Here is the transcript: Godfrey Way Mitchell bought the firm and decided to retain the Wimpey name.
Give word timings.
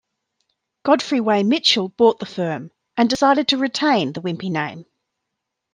Godfrey 0.83 1.19
Way 1.19 1.43
Mitchell 1.43 1.89
bought 1.89 2.17
the 2.17 2.25
firm 2.25 2.71
and 2.97 3.07
decided 3.07 3.47
to 3.49 3.57
retain 3.59 4.13
the 4.13 4.21
Wimpey 4.21 4.49
name. 4.49 4.87